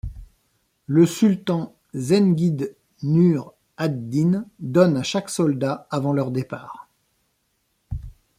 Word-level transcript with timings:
Le 0.87 1.05
sultan 1.05 1.75
zengide 1.93 2.75
Nur 3.03 3.53
ad-Din 3.77 4.47
donne 4.57 4.97
à 4.97 5.03
chaque 5.03 5.29
soldat 5.29 5.85
avant 5.91 6.11
leur 6.11 6.31
départ. 6.31 6.89